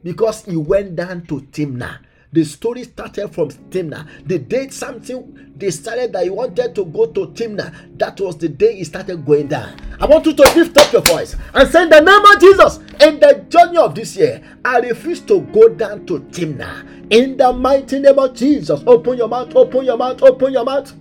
[0.04, 1.98] because he went down to Timnah
[2.32, 4.08] the story started from Timnah.
[4.26, 8.76] The day something decided that he wanted to go to Timnah, that was the day
[8.76, 9.78] he started going down.
[10.00, 13.20] I want you to lift up your voice and say, the name of Jesus, in
[13.20, 17.12] the journey of this year, I refuse to go down to Timnah.
[17.12, 20.92] In the mighty name of Jesus, open your mouth, open your mouth, open your mouth.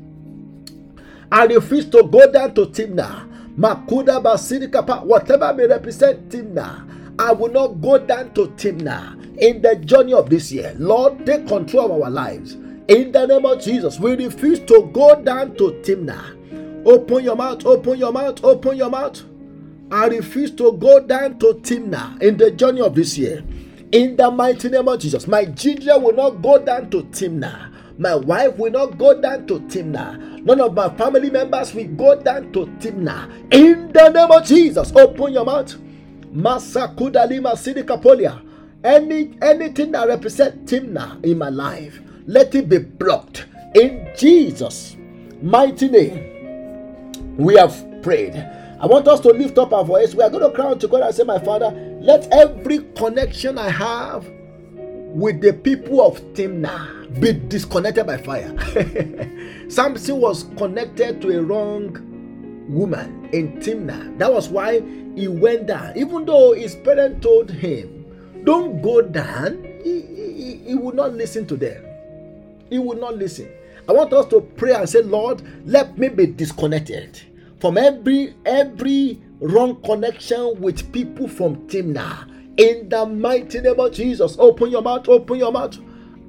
[1.32, 3.30] I refuse to go down to Timnah.
[3.58, 7.01] Makuda Basirikapa, whatever may represent Timnah.
[7.20, 10.76] I will not go down to Timnah in the journey of this year.
[10.78, 12.54] Lord, take control of our lives.
[12.88, 16.86] In the name of Jesus, we refuse to go down to Timnah.
[16.86, 19.22] Open your mouth, open your mouth, open your mouth.
[19.92, 23.44] I refuse to go down to Timnah in the journey of this year.
[23.92, 27.72] In the mighty name of Jesus, my children will not go down to Timnah.
[28.00, 30.44] My wife will not go down to Timnah.
[30.44, 33.54] None of my family members will go down to Timnah.
[33.54, 35.76] In the name of Jesus, open your mouth.
[36.34, 38.42] Masakudalima Sidikapolia.
[38.84, 44.96] Any anything that represents Timnah in my life, let it be blocked in Jesus'
[45.42, 47.36] mighty name.
[47.38, 48.36] We have prayed.
[48.36, 50.16] I want us to lift up our voice.
[50.16, 51.70] We are going to cry to God and say, My Father,
[52.02, 54.26] let every connection I have
[55.14, 58.56] with the people of Timnah be disconnected by fire.
[59.70, 62.11] Samson was connected to a wrong
[62.72, 64.18] woman in Timnah.
[64.18, 64.82] That was why
[65.16, 65.98] he went down.
[65.98, 68.06] Even though his parents told him,
[68.44, 69.64] don't go down.
[69.84, 71.86] He, he, he will not listen to them.
[72.70, 73.52] He would not listen.
[73.88, 77.22] I want us to pray and say, Lord, let me be disconnected
[77.60, 82.28] from every every wrong connection with people from Timnah.
[82.58, 85.78] In the mighty name of Jesus, open your mouth, open your mouth.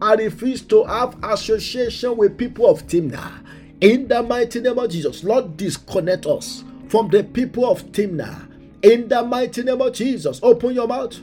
[0.01, 3.42] I refuse to have association with people of Timnah.
[3.83, 8.49] In the mighty name of Jesus, Lord, disconnect us from the people of Timnah.
[8.85, 11.21] In the mighty name of Jesus, open your mouth.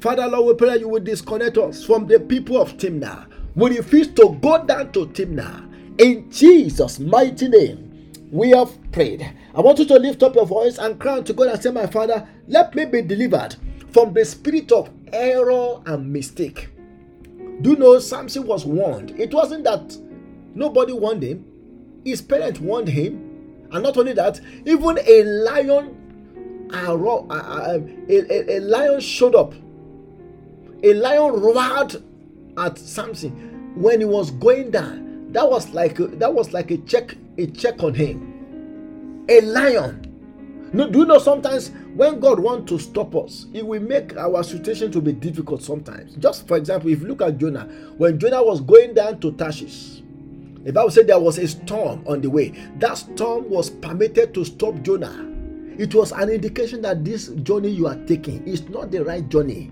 [0.00, 3.26] Father, Lord, we pray you will disconnect us from the people of Timnah.
[3.54, 6.00] We refuse to go down to Timnah.
[6.00, 9.30] In Jesus' mighty name, we have prayed.
[9.54, 11.86] I want you to lift up your voice and cry to God and say, My
[11.86, 13.54] Father, let me be delivered
[13.92, 16.70] from the spirit of error and mistake.
[17.60, 19.10] Do you know Samson was warned?
[19.20, 19.94] It wasn't that
[20.54, 21.44] nobody warned him,
[22.04, 23.24] his parents warned him.
[23.70, 29.54] And not only that, even a lion, a, um, a, a, a lion showed up
[30.82, 32.02] a lion roared
[32.56, 35.32] at Samson when he was going down.
[35.32, 39.26] That was like a, that was like a check a check on him.
[39.28, 40.04] A lion.
[40.72, 44.42] No, do you know sometimes when God wants to stop us, He will make our
[44.42, 46.14] situation to be difficult sometimes.
[46.16, 47.64] Just for example, if you look at Jonah,
[47.96, 50.02] when Jonah was going down to Tarshish,
[50.64, 52.48] the Bible said there was a storm on the way.
[52.78, 55.26] That storm was permitted to stop Jonah.
[55.78, 59.70] It was an indication that this journey you are taking is not the right journey.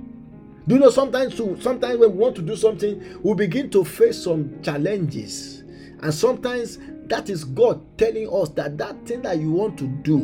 [0.69, 4.23] Do you know sometimes sometimes when we want to do something, we begin to face
[4.23, 5.65] some challenges.
[6.03, 10.19] And sometimes that is God telling us that that thing that you want to do,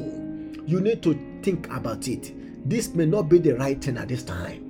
[0.66, 2.32] you need to think about it.
[2.68, 4.61] This may not be the right thing at this time.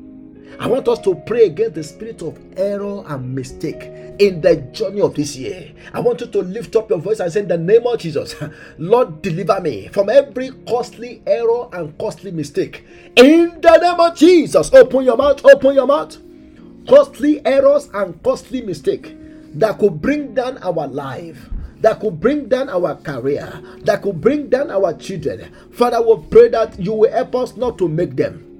[0.58, 3.82] I want us to pray against the spirit of error and mistake
[4.18, 5.72] in the journey of this year.
[5.92, 8.34] I want you to lift up your voice and say, In the name of Jesus,
[8.78, 12.84] Lord, deliver me from every costly error and costly mistake.
[13.16, 16.16] In the name of Jesus, open your mouth, open your mouth.
[16.88, 19.16] Costly errors and costly mistake
[19.54, 21.48] that could bring down our life
[21.82, 25.52] that could bring down our career, that could bring down our children.
[25.72, 28.51] Father, we pray that you will help us not to make them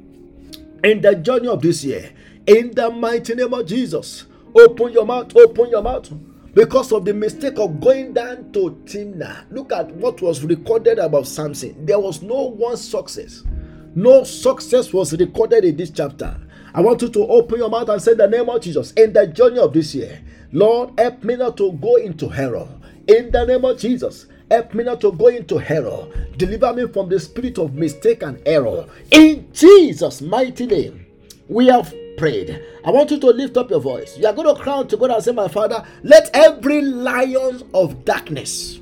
[0.83, 2.12] in the journey of this year.
[2.47, 4.26] In the mighty name of Jesus.
[4.55, 6.11] Open your mouth, open your mouth.
[6.55, 9.51] Because of the mistake of going down to Timnah.
[9.51, 11.87] Look at what was recorded about Samson.
[11.87, 13.43] There was no one success.
[13.95, 16.37] No success was recorded in this chapter.
[16.74, 19.26] I want you to open your mouth and say the name of Jesus in the
[19.26, 20.22] journey of this year.
[20.53, 22.68] Lord, help me not to go into error.
[23.07, 26.07] In the name of Jesus, help me not to go into error.
[26.36, 28.86] Deliver me from the spirit of mistake and error.
[29.11, 31.07] In Jesus' mighty name,
[31.48, 32.62] we have prayed.
[32.84, 34.18] I want you to lift up your voice.
[34.18, 38.05] You are going to cry to God and say, My Father, let every lion of
[38.05, 38.78] darkness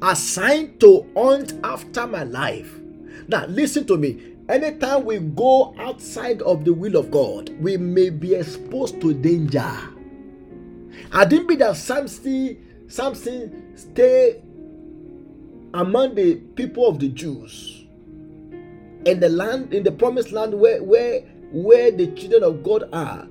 [0.00, 2.78] assigned to hunt after my life.
[3.26, 4.28] Now, listen to me.
[4.48, 9.72] Anytime we go outside of the will of God, we may be exposed to danger.
[11.12, 14.42] I didn't be that Samson, Samson stay
[15.74, 17.84] among the people of the Jews
[19.04, 21.20] in the land, in the promised land where where
[21.50, 23.26] where the children of God are,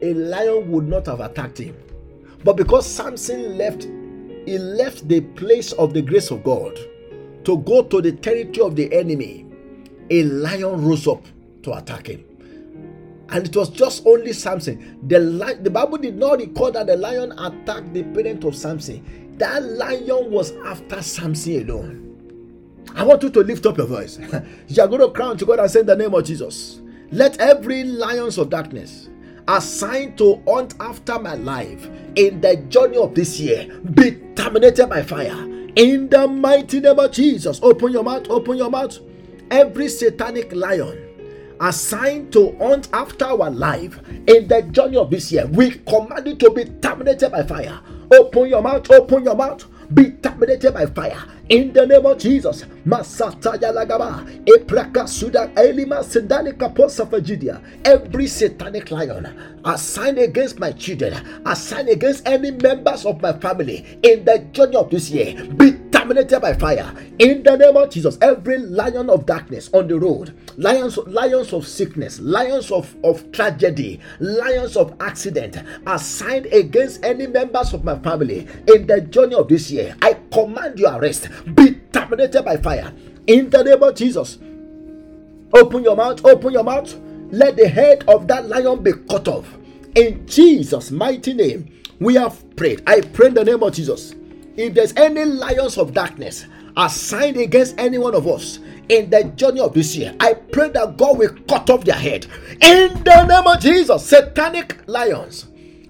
[0.00, 1.76] a lion would not have attacked him.
[2.44, 6.78] But because Samson left, he left the place of the grace of God
[7.44, 9.46] to go to the territory of the enemy,
[10.10, 11.24] a lion rose up
[11.62, 12.24] to attack him.
[13.28, 14.98] And it was just only Samson.
[15.08, 19.25] The, li- the Bible did not record that the lion attacked the parent of Samson.
[19.38, 22.02] That lion was after Samson alone.
[22.94, 24.18] I want you to lift up your voice.
[24.68, 26.80] you are going to crown to God and say in the name of Jesus.
[27.10, 29.08] Let every lions of darkness
[29.48, 35.02] assigned to hunt after my life in the journey of this year be terminated by
[35.02, 35.44] fire.
[35.76, 37.60] In the mighty name of Jesus.
[37.62, 38.98] Open your mouth, open your mouth.
[39.50, 41.06] Every satanic lion
[41.60, 46.38] assigned to hunt after our life in the journey of this year, we command it
[46.40, 47.80] to be terminated by fire.
[48.12, 49.64] Open your mouth, open your mouth.
[49.94, 52.64] Be terminated by fire in the name of Jesus.
[52.86, 57.60] Masataya lagaba, epraka suda elima sendani kaposa fajidia.
[57.84, 64.24] Every satanic lion assigned against my children, assigned against any members of my family in
[64.24, 68.18] the journey of this year, be terminated by fire in the name of Jesus.
[68.20, 74.00] Every lion of darkness on the road, lions, lions of sickness, lions of, of tragedy,
[74.20, 79.70] lions of accident, assigned against any members of my family in the journey of this
[79.70, 79.96] year.
[80.02, 82.92] I command your arrest, be terminated by fire
[83.26, 84.38] in the name of Jesus.
[85.52, 86.94] Open your mouth, open your mouth.
[87.30, 89.46] Let the head of that lion be cut off.
[89.94, 92.82] In Jesus' mighty name, we have prayed.
[92.86, 94.14] I pray in the name of Jesus
[94.56, 98.58] if there's any lions of darkness assigned against any one of us
[98.88, 102.26] in the journey of this year, I pray that God will cut off their head.
[102.62, 105.46] In the name of Jesus, satanic lions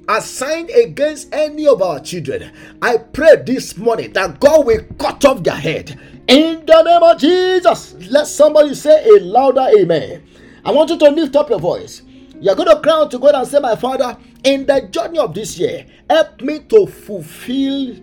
[0.08, 2.52] assigned against any of our children,
[2.82, 5.98] I pray this morning that God will cut off their head.
[6.28, 10.26] In the name of Jesus, let somebody say a louder amen.
[10.64, 12.02] I want you to lift up your voice.
[12.40, 15.34] You're going to cry out to God and say, My Father, in the journey of
[15.34, 17.96] this year, help me to fulfill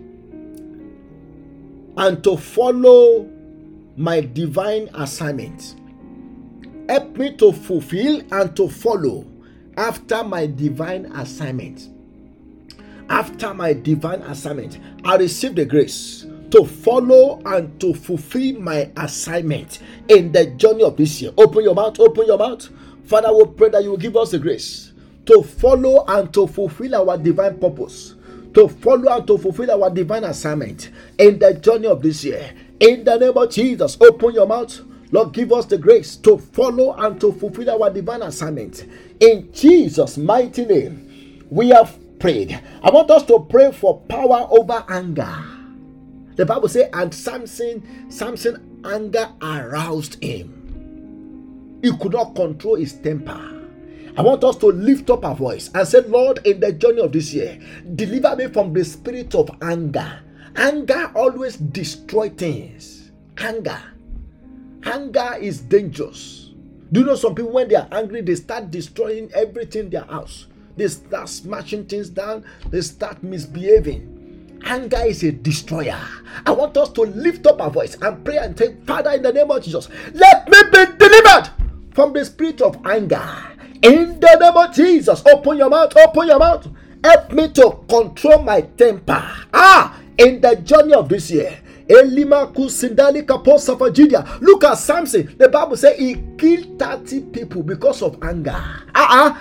[1.96, 3.30] and to follow
[3.96, 5.76] my divine assignment.
[6.88, 9.26] Help me to fulfill and to follow
[9.76, 11.88] after my divine assignment.
[13.08, 19.80] After my divine assignment, I receive the grace to follow and to fulfill my assignment
[20.08, 21.32] in the journey of this year.
[21.36, 22.68] Open your mouth, open your mouth.
[23.04, 24.92] Father, we pray that you will give us the grace
[25.26, 28.14] to follow and to fulfill our divine purpose
[28.54, 32.52] to follow and to fulfill our divine assignment in the journey of this year.
[32.80, 34.80] In the name of Jesus, open your mouth.
[35.10, 38.86] Lord, give us the grace to follow and to fulfill our divine assignment.
[39.20, 42.58] In Jesus' mighty name, we have prayed.
[42.82, 45.36] I want us to pray for power over anger.
[46.36, 51.80] The Bible says, and Samson, Samson anger aroused him.
[51.82, 53.38] He could not control his temper.
[54.16, 57.12] I want us to lift up our voice and say, Lord, in the journey of
[57.12, 57.60] this year,
[57.94, 60.22] deliver me from the spirit of anger.
[60.56, 63.12] Anger always destroys things.
[63.36, 63.82] Anger.
[64.84, 66.52] Anger is dangerous.
[66.90, 70.04] Do you know some people, when they are angry, they start destroying everything in their
[70.04, 70.46] house?
[70.76, 74.60] They start smashing things down, they start misbehaving.
[74.64, 76.00] Anger is a destroyer.
[76.46, 79.32] I want us to lift up our voice and pray and say, Father, in the
[79.32, 81.50] name of Jesus, let me be delivered
[81.92, 83.54] from the spirit of anger
[83.84, 86.66] in the name of Jesus, open your mouth, open your mouth.
[87.04, 89.22] Help me to control my temper.
[89.52, 91.60] Ah, in the journey of this year.
[94.40, 95.34] Look at Samson.
[95.38, 98.62] The Bible says he killed 30 people because of anger.
[98.94, 99.38] Uh-uh.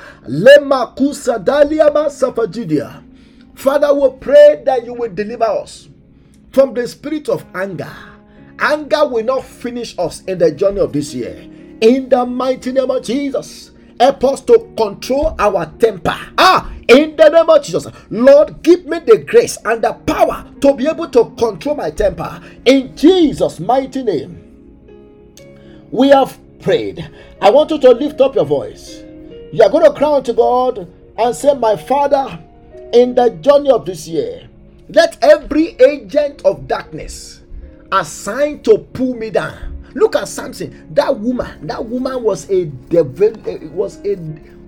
[3.56, 5.88] Father, we pray that you will deliver us
[6.52, 7.92] from the spirit of anger.
[8.60, 11.50] Anger will not finish us in the journey of this year.
[11.82, 13.72] In the mighty name of Jesus.
[14.00, 16.18] Help us to control our temper.
[16.38, 20.74] Ah, in the name of Jesus, Lord, give me the grace and the power to
[20.74, 22.42] be able to control my temper.
[22.66, 24.40] In Jesus' mighty name,
[25.92, 27.10] we have prayed.
[27.42, 29.04] I want you to lift up your voice.
[29.52, 32.40] You are going to cry to God and say, My Father,
[32.94, 34.50] in the journey of this year,
[34.90, 37.42] let every agent of darkness
[37.92, 40.94] assigned to pull me down Look at Samson.
[40.94, 44.16] That woman, that woman was a devil, eh, was a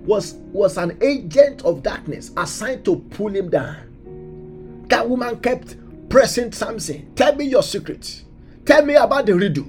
[0.06, 4.84] was was an agent of darkness assigned to pull him down.
[4.88, 5.76] That woman kept
[6.08, 7.12] pressing Samson.
[7.14, 8.22] Tell me your secret.
[8.64, 9.66] Tell me about the riddle.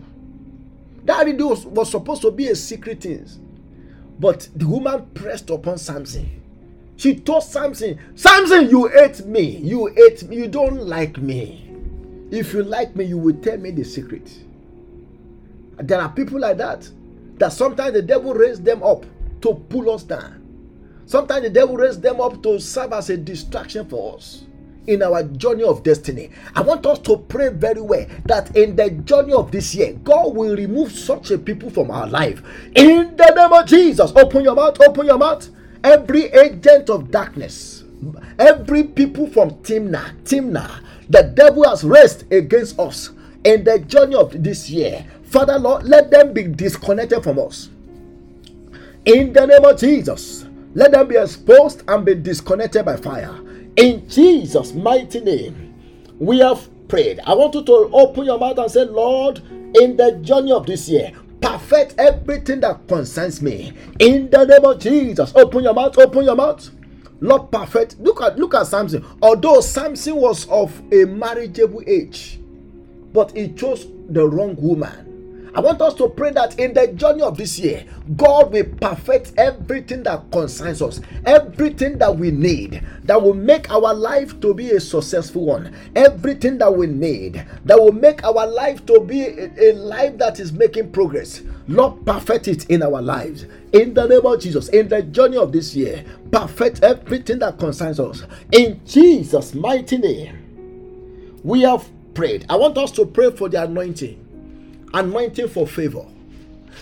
[1.06, 3.28] That riddle was, was supposed to be a secret thing.
[4.20, 6.30] But the woman pressed upon Samson.
[6.98, 9.58] She told Samson, Samson, you hate me.
[9.58, 10.38] You hate me.
[10.38, 11.64] You don't like me.
[12.32, 14.30] If you like me, you will tell me the secret.
[15.78, 16.90] There are people like that.
[17.38, 19.06] that sometimes the devil raised them up
[19.42, 20.44] to pull us down.
[21.06, 24.44] Sometimes the devil raised them up to serve as a distraction for us
[24.88, 26.32] in our journey of destiny.
[26.56, 30.36] I want us to pray very well that in the journey of this year, God
[30.36, 32.42] will remove such a people from our life.
[32.76, 35.50] In the name of Jesus, open your mouth, open your mouth.
[35.84, 37.84] Every agent of darkness,
[38.40, 43.12] every people from Timnah, Timnah, the devil has raised against us
[43.44, 45.06] in the journey of this year.
[45.24, 47.70] Father Lord, let them be disconnected from us.
[49.08, 53.40] In the name of Jesus, let them be exposed and be disconnected by fire.
[53.78, 55.74] In Jesus' mighty name,
[56.20, 57.22] we have prayed.
[57.26, 59.40] I want you to open your mouth and say, Lord,
[59.80, 63.72] in the journey of this year, perfect everything that concerns me.
[64.00, 66.70] In the name of Jesus, open your mouth, open your mouth.
[67.22, 67.98] Lord, perfect.
[68.02, 69.06] Look at look at Samson.
[69.22, 72.42] Although Samson was of a marriageable age,
[73.14, 75.07] but he chose the wrong woman.
[75.58, 77.84] I want us to pray that in the journey of this year,
[78.16, 83.92] God will perfect everything that concerns us, everything that we need, that will make our
[83.92, 88.86] life to be a successful one, everything that we need, that will make our life
[88.86, 91.42] to be a, life that is making progress.
[91.68, 93.48] Lord, perfect it in our lives.
[93.74, 98.00] In the name of Jesus, in the journey of this year, perfect everything that concerns
[98.00, 98.22] us.
[98.52, 102.46] In Jesus' mighty name, we have prayed.
[102.48, 104.27] I want us to pray for the anointing
[104.94, 106.06] anointing for favor.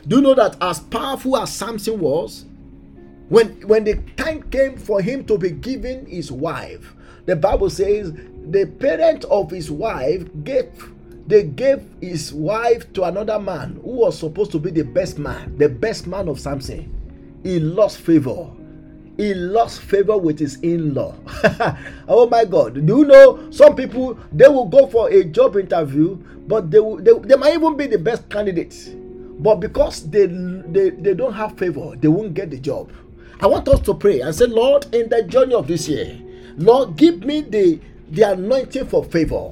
[0.08, 2.46] Do you know that as powerful as Samson was,
[3.30, 6.94] when when the time came for him to be given his wife,
[7.26, 8.14] the Bible says
[8.50, 10.68] the parent of his wife gave
[11.28, 15.58] they gave his wife to another man who was supposed to be the best man,
[15.58, 16.92] the best man of Samson.
[17.44, 18.48] He lost favor.
[19.18, 21.16] He lost favor with his in-law.
[22.08, 22.86] oh my God!
[22.86, 26.98] Do you know some people they will go for a job interview but they, will,
[26.98, 28.90] they, they might even be the best candidates
[29.40, 32.92] but because they, they they don't have favor they won't get the job
[33.42, 36.18] i want us to pray and say lord in the journey of this year
[36.58, 37.80] lord give me the
[38.12, 39.52] the anointing for favor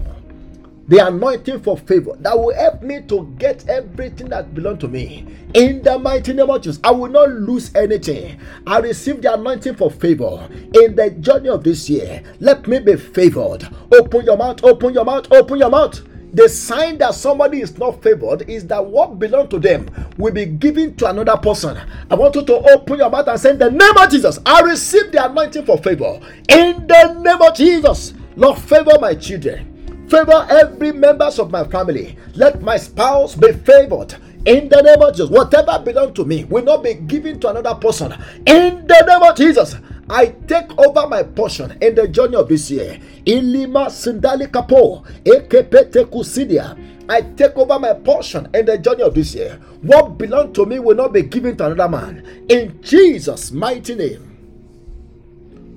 [0.87, 5.25] the anointing for favor that will help me to get everything that belongs to me.
[5.53, 8.39] In the mighty name of Jesus, I will not lose anything.
[8.67, 12.23] I receive the anointing for favor in the journey of this year.
[12.39, 13.67] Let me be favored.
[13.93, 16.01] Open your mouth, open your mouth, open your mouth.
[16.33, 20.47] The sign that somebody is not favored is that what belongs to them will be
[20.47, 21.77] given to another person.
[22.09, 24.61] I want you to open your mouth and say, In the name of Jesus, I
[24.61, 26.19] receive the anointing for favor.
[26.49, 29.72] In the name of Jesus, Lord, favor my children.
[30.13, 32.15] Favor every members of my family.
[32.35, 34.13] Let my spouse be favored.
[34.45, 37.73] In the name of Jesus, whatever belongs to me will not be given to another
[37.73, 38.11] person.
[38.45, 39.75] In the name of Jesus,
[40.07, 42.99] I take over my portion in the journey of this year.
[43.25, 46.77] Ilima Sindali Kapo, Ekepete Kusidia.
[47.09, 49.59] I take over my portion in the journey of this year.
[49.81, 52.45] What belongs to me will not be given to another man.
[52.49, 54.37] In Jesus' mighty name,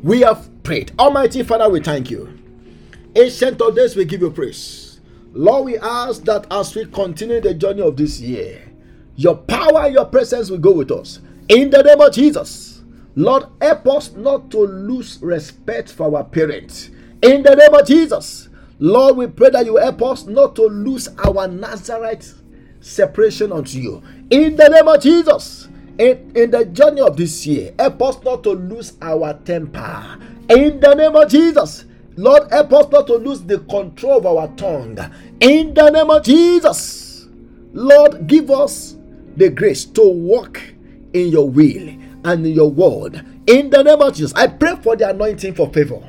[0.03, 0.93] we have prayed.
[0.99, 2.36] Almighty Father, we thank you.
[3.17, 5.01] Ancient of days, we give you praise.
[5.33, 8.63] Lord, we ask that as we continue the journey of this year,
[9.17, 11.21] your power your presence will go with us.
[11.49, 12.83] In the name of Jesus.
[13.15, 16.91] Lord, help us not to lose respect for our parents.
[17.23, 18.51] In the name of Jesus.
[18.79, 22.35] Lord, we pray that you help us not to lose our Nazarite
[22.81, 24.03] separation unto you.
[24.29, 25.69] In the name of Jesus.
[25.99, 30.19] In, in the journey of this year, help us not to lose our temper.
[30.51, 31.87] In the name of Jesus.
[32.17, 34.99] Lord, help us not to lose the control of our tongue.
[35.41, 37.29] In the name of Jesus.
[37.73, 38.97] Lord, give us
[39.37, 40.63] the grace to walk
[41.13, 41.89] in your will
[42.25, 43.25] and in your word.
[43.47, 46.03] In the name of Jesus, I pray for the anointing for favor.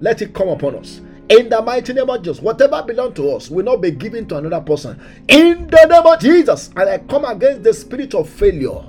[0.00, 1.00] Let it come upon us.
[1.28, 4.36] In the mighty name of Jesus, whatever belongs to us will not be given to
[4.38, 4.98] another person.
[5.28, 8.82] In the name of Jesus, and I come against the spirit of failure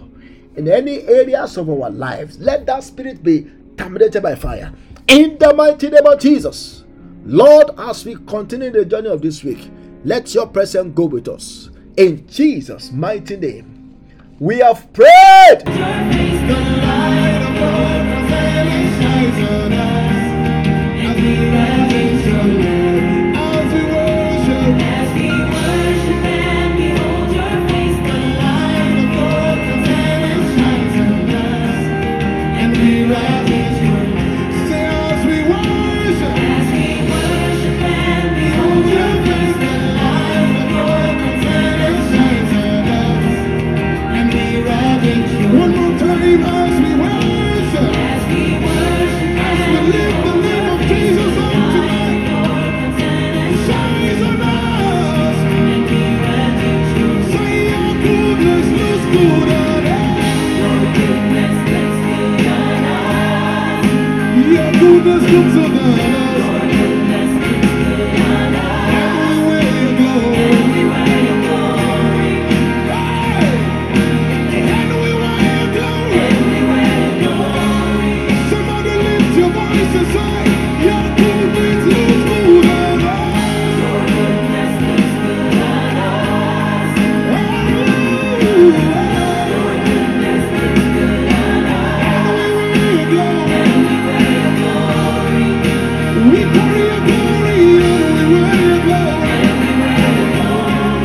[0.55, 2.39] in any areas of our lives.
[2.39, 4.71] Let that spirit be terminated by fire.
[5.09, 6.83] In the mighty name of Jesus,
[7.23, 9.71] Lord, as we continue the journey of this week,
[10.03, 11.69] let your presence go with us.
[11.95, 13.95] In Jesus' mighty name.
[14.39, 15.63] We have prayed.
[65.27, 66.26] Hallelujah.